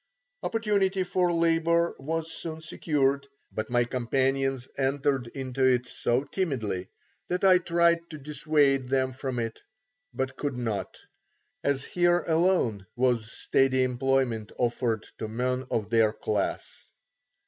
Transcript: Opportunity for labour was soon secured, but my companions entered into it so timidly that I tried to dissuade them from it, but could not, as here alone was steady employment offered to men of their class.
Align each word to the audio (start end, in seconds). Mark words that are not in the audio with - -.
Opportunity 0.41 1.03
for 1.03 1.31
labour 1.31 1.93
was 1.99 2.31
soon 2.31 2.61
secured, 2.61 3.27
but 3.51 3.69
my 3.69 3.83
companions 3.83 4.67
entered 4.75 5.27
into 5.27 5.63
it 5.63 5.85
so 5.85 6.23
timidly 6.23 6.89
that 7.27 7.43
I 7.43 7.59
tried 7.59 8.09
to 8.09 8.17
dissuade 8.17 8.89
them 8.89 9.13
from 9.13 9.37
it, 9.37 9.61
but 10.11 10.37
could 10.37 10.57
not, 10.57 10.97
as 11.63 11.83
here 11.83 12.21
alone 12.27 12.87
was 12.95 13.31
steady 13.31 13.83
employment 13.83 14.51
offered 14.57 15.05
to 15.19 15.27
men 15.27 15.67
of 15.69 15.91
their 15.91 16.11
class. 16.13 16.89